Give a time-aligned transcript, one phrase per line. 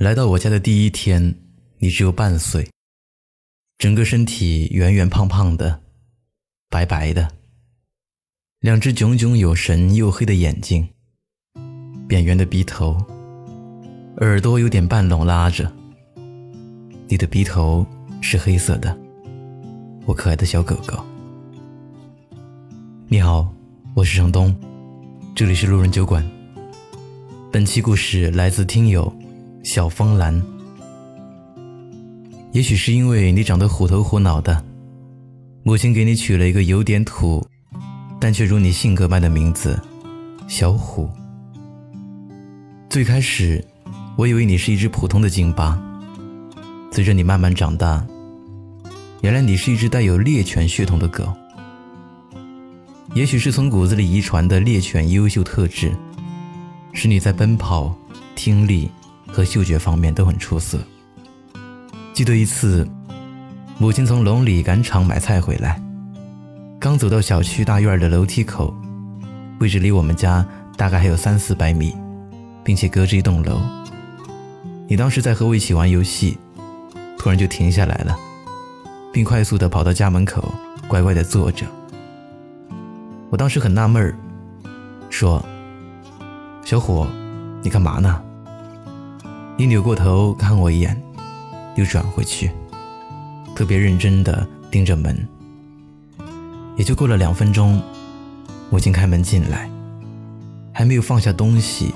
[0.00, 1.34] 来到我家的第一天，
[1.76, 2.66] 你只有半岁，
[3.76, 5.82] 整个身体圆圆胖胖的，
[6.70, 7.30] 白白的，
[8.60, 10.88] 两只炯炯有神又黑的眼睛，
[12.08, 12.96] 扁圆的鼻头，
[14.22, 15.70] 耳朵有点半拢拉着。
[17.06, 17.86] 你的鼻头
[18.22, 18.98] 是黑色的，
[20.06, 20.98] 我可爱的小狗狗。
[23.06, 23.54] 你好，
[23.92, 24.58] 我是程东，
[25.34, 26.26] 这里是路人酒馆。
[27.52, 29.14] 本期故事来自听友。
[29.62, 30.42] 小风兰，
[32.52, 34.64] 也许是因为你长得虎头虎脑的，
[35.62, 37.46] 母亲给你取了一个有点土，
[38.18, 39.78] 但却如你性格般的名字——
[40.48, 41.08] 小虎。
[42.88, 43.62] 最开始，
[44.16, 45.80] 我以为你是一只普通的京巴，
[46.90, 48.04] 随着你慢慢长大，
[49.20, 51.28] 原来你是一只带有猎犬血统的狗。
[53.14, 55.92] 也许是从骨子里遗传的猎犬优秀特质，
[56.94, 57.94] 使你在奔跑、
[58.34, 58.90] 听力。
[59.32, 60.78] 和嗅觉方面都很出色。
[62.12, 62.86] 记得一次，
[63.78, 65.80] 母亲从龙里赶场买菜回来，
[66.78, 68.74] 刚走到小区大院的楼梯口，
[69.58, 71.96] 位置离我们家大概还有三四百米，
[72.62, 73.60] 并且隔着一栋楼。
[74.86, 76.36] 你当时在和我一起玩游戏，
[77.16, 78.18] 突然就停下来了，
[79.12, 80.52] 并快速地跑到家门口，
[80.88, 81.64] 乖乖地坐着。
[83.30, 84.14] 我当时很纳闷儿，
[85.08, 85.42] 说
[86.66, 87.06] ：“小虎，
[87.62, 88.20] 你干嘛呢？”
[89.60, 90.98] 你扭过头看我一眼，
[91.76, 92.50] 又转回去，
[93.54, 95.14] 特别认真地盯着门。
[96.78, 97.78] 也就过了两分钟，
[98.70, 99.70] 母亲开门进来，
[100.72, 101.94] 还没有放下东西，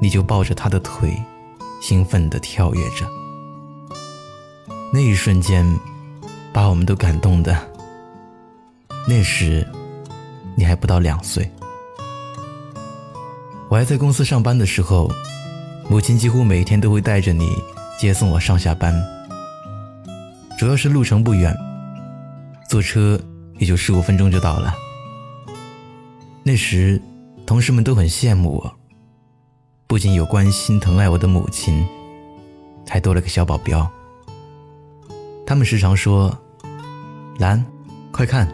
[0.00, 1.14] 你就抱着她的腿，
[1.82, 3.06] 兴奋地跳跃着。
[4.90, 5.66] 那一瞬间，
[6.50, 7.54] 把我们都感动的。
[9.06, 9.68] 那时，
[10.54, 11.46] 你还不到两岁。
[13.68, 15.12] 我还在公司上班的时候。
[15.88, 17.48] 母亲几乎每天都会带着你
[17.96, 18.92] 接送我上下班，
[20.58, 21.56] 主要是路程不远，
[22.68, 23.18] 坐车
[23.58, 24.74] 也就十五分钟就到了。
[26.42, 27.00] 那时，
[27.46, 28.76] 同事们都很羡慕我，
[29.86, 31.86] 不仅有关心疼爱我的母亲，
[32.88, 33.88] 还多了个小保镖。
[35.46, 36.36] 他们时常说
[37.38, 37.64] ：“兰，
[38.10, 38.52] 快看，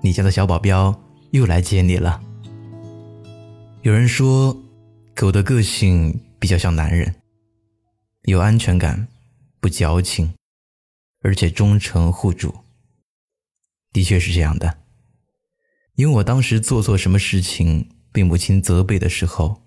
[0.00, 0.92] 你家的小保镖
[1.30, 2.20] 又来接你了。”
[3.82, 4.54] 有人说，
[5.14, 6.20] 狗的个性。
[6.46, 7.16] 比较像男人，
[8.22, 9.08] 有安全感，
[9.58, 10.36] 不矫情，
[11.22, 12.54] 而且忠诚护主。
[13.92, 14.78] 的确是这样的，
[15.96, 19.60] 因为我当时做错什么事情被母亲责备的时候，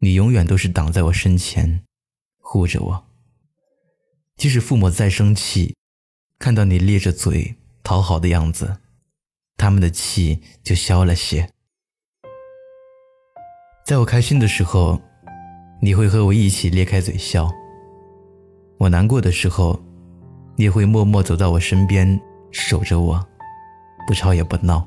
[0.00, 1.82] 你永远都是挡在我身前，
[2.36, 3.06] 护着我。
[4.36, 5.74] 即使父母再生气，
[6.38, 8.80] 看到你咧着嘴讨好的样子，
[9.56, 11.50] 他们的气就消了些。
[13.86, 15.00] 在我开心的时候。
[15.82, 17.50] 你会和我一起咧开嘴笑。
[18.76, 19.80] 我难过的时候，
[20.54, 22.20] 你会默默走到我身边，
[22.50, 23.18] 守着我，
[24.06, 24.86] 不吵也不闹。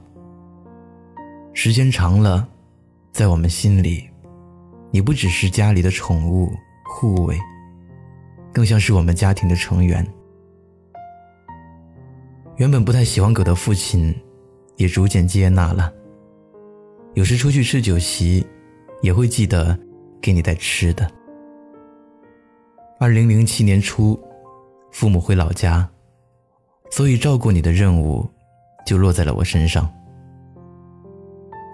[1.53, 2.47] 时间长了，
[3.11, 4.07] 在我们心里，
[4.91, 6.51] 你不只是家里的宠物
[6.85, 7.39] 护卫，
[8.53, 10.05] 更像是我们家庭的成员。
[12.57, 14.13] 原本不太喜欢狗的父亲，
[14.75, 15.91] 也逐渐接纳了。
[17.15, 18.45] 有时出去吃酒席，
[19.01, 19.75] 也会记得。
[20.23, 21.05] 给你带吃的。
[22.97, 24.17] 二零零七年初，
[24.89, 25.87] 父母回老家，
[26.89, 28.25] 所以照顾你的任务
[28.85, 29.91] 就落在了我身上。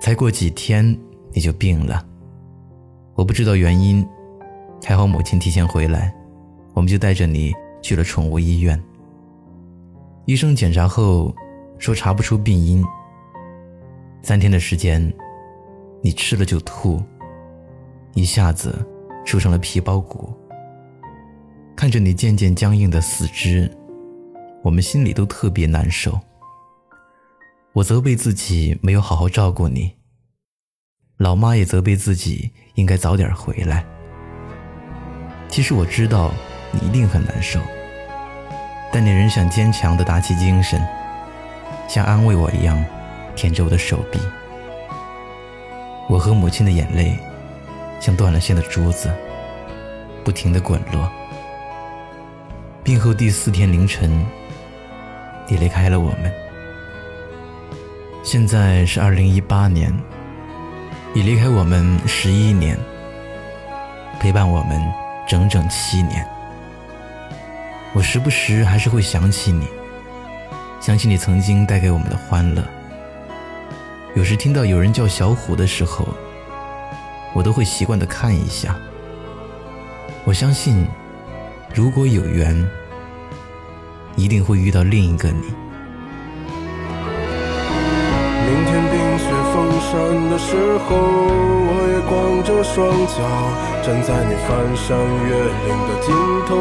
[0.02, 0.84] 才过几天
[1.32, 2.04] 你就病了，
[3.14, 4.04] 我不知道原因，
[4.84, 6.12] 还好母亲提前回来，
[6.74, 8.82] 我们就带着你去了宠物医院。
[10.26, 11.36] 医生检查后
[11.78, 12.84] 说查不出病因。
[14.24, 15.14] 三天的时间，
[16.02, 17.00] 你吃了就吐。
[18.14, 18.86] 一下子
[19.26, 20.34] 瘦成了皮包骨。
[21.76, 23.72] 看着你渐渐僵硬的四肢，
[24.62, 26.20] 我们心里都特别难受。
[27.72, 29.94] 我责备自己没有好好照顾你，
[31.18, 33.86] 老妈也责备自己应该早点回来。
[35.48, 36.32] 其实我知道
[36.72, 37.62] 你一定很难受，
[38.92, 40.82] 但你仍想坚强的打起精神，
[41.88, 42.84] 像安慰我一样
[43.36, 44.20] 舔着我的手臂。
[46.10, 47.18] 我和母亲的眼泪。
[48.00, 49.12] 像断了线的珠子，
[50.24, 51.12] 不停的滚落。
[52.84, 54.26] 病后第四天凌晨，
[55.48, 56.32] 你离开了我们。
[58.24, 59.94] 现在是二零一八年，
[61.14, 62.78] 你离开我们十一年，
[64.20, 64.82] 陪伴我们
[65.28, 66.26] 整整七年。
[67.94, 69.68] 我时不时还是会想起你，
[70.80, 72.64] 想起你曾经带给我们的欢乐。
[74.16, 76.08] 有时听到有人叫小虎的时候。
[77.34, 78.76] 我都会习惯的看一下。
[80.26, 80.88] 我相信，
[81.74, 82.68] 如果有缘，
[84.16, 85.44] 一定会遇到另一个你。
[88.46, 89.92] 明天冰雪封山
[90.30, 90.88] 的时候，
[91.70, 92.78] 我也光着双
[93.08, 93.18] 脚
[93.86, 94.88] 站在你翻山
[95.28, 95.30] 越
[95.66, 96.08] 岭的尽
[96.48, 96.52] 头，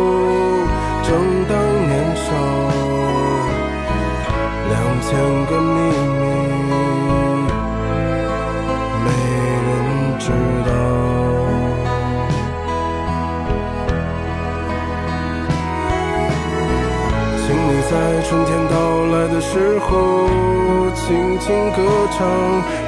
[1.02, 1.08] 正
[1.48, 1.52] 当
[1.88, 2.26] 年少，
[4.68, 5.08] 两千
[5.46, 5.76] 个秘
[6.20, 6.27] 密。
[17.90, 20.28] 在春天到来的时候，
[20.94, 21.76] 轻轻歌
[22.12, 22.20] 唱，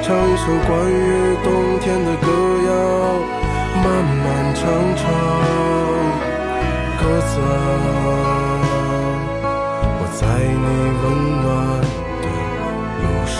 [0.03, 2.27] 唱一首关于冬天的歌
[2.67, 2.71] 谣，
[3.81, 4.61] 漫漫长
[4.95, 5.09] 长，
[6.99, 7.51] 鸽子啊，
[9.97, 10.65] 我在你
[11.01, 11.03] 温
[11.41, 11.45] 暖
[12.21, 12.25] 的
[13.01, 13.39] 路上。